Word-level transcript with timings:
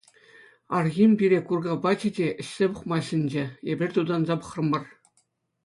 Архим 0.77 1.11
пире 1.19 1.39
курка 1.49 1.73
пачӗ 1.83 2.09
те 2.17 2.27
ӗҫсе 2.41 2.65
пӑхма 2.73 2.97
сӗнчӗ, 3.11 3.45
эпир 3.77 3.89
тутанса 3.99 4.35
пӑхрӑмӑр. 4.43 4.83